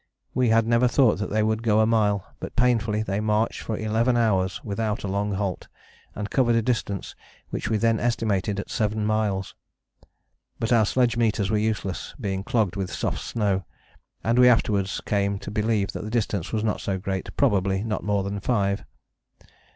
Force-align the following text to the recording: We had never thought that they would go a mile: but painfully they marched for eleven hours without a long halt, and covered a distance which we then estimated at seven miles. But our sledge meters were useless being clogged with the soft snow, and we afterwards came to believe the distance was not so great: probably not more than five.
We 0.33 0.49
had 0.49 0.65
never 0.65 0.87
thought 0.87 1.19
that 1.19 1.29
they 1.29 1.43
would 1.43 1.61
go 1.61 1.79
a 1.79 1.85
mile: 1.85 2.25
but 2.39 2.55
painfully 2.55 3.03
they 3.03 3.19
marched 3.19 3.61
for 3.61 3.77
eleven 3.77 4.17
hours 4.17 4.59
without 4.63 5.03
a 5.03 5.07
long 5.07 5.33
halt, 5.35 5.67
and 6.15 6.31
covered 6.31 6.55
a 6.55 6.61
distance 6.63 7.15
which 7.51 7.69
we 7.69 7.77
then 7.77 7.99
estimated 7.99 8.59
at 8.59 8.71
seven 8.71 9.05
miles. 9.05 9.53
But 10.57 10.73
our 10.73 10.87
sledge 10.87 11.17
meters 11.17 11.51
were 11.51 11.59
useless 11.59 12.15
being 12.19 12.43
clogged 12.43 12.75
with 12.75 12.87
the 12.87 12.95
soft 12.95 13.19
snow, 13.21 13.65
and 14.23 14.39
we 14.39 14.49
afterwards 14.49 15.01
came 15.05 15.37
to 15.37 15.51
believe 15.51 15.89
the 15.91 16.09
distance 16.09 16.51
was 16.51 16.63
not 16.63 16.81
so 16.81 16.97
great: 16.97 17.37
probably 17.37 17.83
not 17.83 18.03
more 18.03 18.23
than 18.23 18.39
five. 18.39 18.83